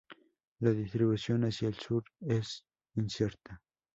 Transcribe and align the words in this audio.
La 0.61 0.71
distribución 0.71 1.43
hacia 1.45 1.67
el 1.67 1.75
sur 1.75 2.03
es 2.21 2.65
incierta. 2.95 3.61